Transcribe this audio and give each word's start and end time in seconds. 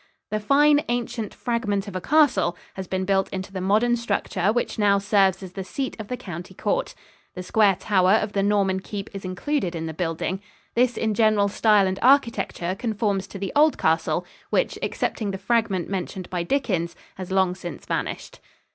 The 0.31 0.39
"fine, 0.39 0.83
ancient 0.89 1.31
fragment 1.31 1.87
of 1.87 1.95
a 1.95 2.01
castle" 2.01 2.57
has 2.73 2.87
been 2.87 3.05
built 3.05 3.29
into 3.29 3.53
the 3.53 3.61
modern 3.61 3.95
structure 3.95 4.51
which 4.51 4.79
now 4.79 4.97
serves 4.97 5.43
as 5.43 5.51
the 5.53 5.63
seat 5.63 5.95
of 5.99 6.07
the 6.07 6.17
county 6.17 6.55
court. 6.55 6.95
The 7.35 7.43
square 7.43 7.75
tower 7.75 8.13
of 8.13 8.33
the 8.33 8.41
Norman 8.41 8.79
keep 8.79 9.11
is 9.13 9.23
included 9.25 9.75
in 9.75 9.85
the 9.85 9.93
building. 9.93 10.41
This 10.73 10.97
in 10.97 11.13
general 11.13 11.49
style 11.49 11.85
and 11.85 11.99
architecture 12.01 12.73
conforms 12.73 13.27
to 13.27 13.37
the 13.37 13.51
old 13.55 13.77
castle, 13.77 14.25
which, 14.49 14.79
excepting 14.81 15.29
the 15.29 15.37
fragment 15.37 15.87
mentioned 15.87 16.31
by 16.31 16.41
Dickens, 16.41 16.95
has 17.17 17.29
long 17.31 17.53
since 17.53 17.85
vanished. 17.85 18.39